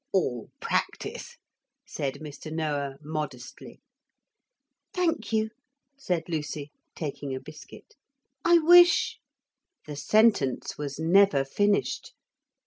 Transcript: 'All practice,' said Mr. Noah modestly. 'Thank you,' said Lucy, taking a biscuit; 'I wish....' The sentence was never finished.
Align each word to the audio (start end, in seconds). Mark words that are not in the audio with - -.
'All 0.11 0.49
practice,' 0.59 1.37
said 1.85 2.15
Mr. 2.15 2.51
Noah 2.51 2.95
modestly. 3.03 3.81
'Thank 4.93 5.31
you,' 5.31 5.51
said 5.95 6.23
Lucy, 6.27 6.71
taking 6.95 7.35
a 7.35 7.39
biscuit; 7.39 7.93
'I 8.43 8.57
wish....' 8.63 9.19
The 9.85 9.95
sentence 9.95 10.75
was 10.75 10.97
never 10.97 11.45
finished. 11.45 12.15